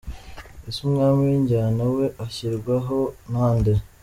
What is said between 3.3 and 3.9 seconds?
na nde?.